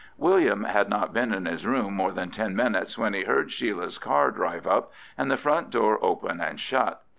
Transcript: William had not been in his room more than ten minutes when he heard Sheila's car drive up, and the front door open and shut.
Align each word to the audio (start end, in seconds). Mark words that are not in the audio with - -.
William 0.17 0.63
had 0.63 0.89
not 0.89 1.13
been 1.13 1.31
in 1.31 1.45
his 1.45 1.63
room 1.63 1.93
more 1.93 2.11
than 2.11 2.31
ten 2.31 2.55
minutes 2.55 2.97
when 2.97 3.13
he 3.13 3.25
heard 3.25 3.51
Sheila's 3.51 3.99
car 3.99 4.31
drive 4.31 4.65
up, 4.65 4.91
and 5.15 5.29
the 5.29 5.37
front 5.37 5.69
door 5.69 6.03
open 6.03 6.41
and 6.41 6.59
shut. 6.59 7.03